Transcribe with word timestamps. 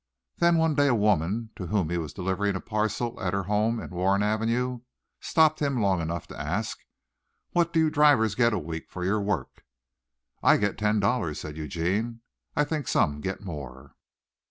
Then 0.37 0.57
one 0.57 0.73
day 0.73 0.87
a 0.87 0.95
woman 0.95 1.51
to 1.55 1.67
whom 1.67 1.91
he 1.91 1.99
was 1.99 2.11
delivering 2.11 2.55
a 2.55 2.59
parcel 2.59 3.21
at 3.21 3.35
her 3.35 3.43
home 3.43 3.79
in 3.79 3.91
Warren 3.91 4.23
Avenue, 4.23 4.79
stopped 5.19 5.61
him 5.61 5.79
long 5.79 6.01
enough 6.01 6.25
to 6.29 6.41
ask: 6.41 6.79
"What 7.51 7.71
do 7.71 7.79
you 7.79 7.91
drivers 7.91 8.33
get 8.33 8.51
a 8.51 8.57
week 8.57 8.89
for 8.89 9.05
your 9.05 9.21
work?" 9.21 9.63
"I 10.41 10.57
get 10.57 10.79
ten 10.79 10.99
dollars," 10.99 11.39
said 11.41 11.55
Eugene. 11.55 12.21
"I 12.55 12.63
think 12.63 12.87
some 12.87 13.21
get 13.21 13.41
more." 13.41 13.93